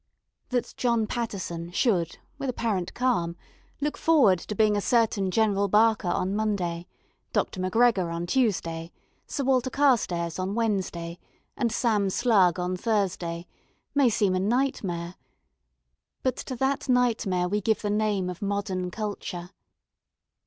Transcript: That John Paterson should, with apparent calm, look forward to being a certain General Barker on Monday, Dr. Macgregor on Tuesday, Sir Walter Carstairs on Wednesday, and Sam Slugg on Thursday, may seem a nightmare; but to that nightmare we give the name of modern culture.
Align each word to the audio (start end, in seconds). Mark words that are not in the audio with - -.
That 0.49 0.73
John 0.77 1.05
Paterson 1.05 1.69
should, 1.69 2.17
with 2.39 2.49
apparent 2.49 2.95
calm, 2.95 3.35
look 3.79 3.97
forward 3.97 4.39
to 4.39 4.55
being 4.55 4.75
a 4.75 4.81
certain 4.81 5.29
General 5.29 5.67
Barker 5.67 6.07
on 6.07 6.35
Monday, 6.35 6.87
Dr. 7.33 7.61
Macgregor 7.61 8.09
on 8.09 8.25
Tuesday, 8.25 8.91
Sir 9.27 9.43
Walter 9.43 9.69
Carstairs 9.69 10.39
on 10.39 10.55
Wednesday, 10.55 11.19
and 11.55 11.71
Sam 11.71 12.09
Slugg 12.09 12.57
on 12.59 12.75
Thursday, 12.75 13.45
may 13.93 14.09
seem 14.09 14.33
a 14.33 14.39
nightmare; 14.39 15.13
but 16.23 16.35
to 16.47 16.55
that 16.55 16.89
nightmare 16.89 17.47
we 17.47 17.61
give 17.61 17.83
the 17.83 17.91
name 17.91 18.27
of 18.27 18.41
modern 18.41 18.89
culture. 18.89 19.51